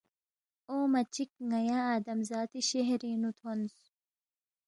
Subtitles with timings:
[0.69, 3.75] اونگما چِک ن٘یا آدم ذاتی شہرِنگ نُو تھونس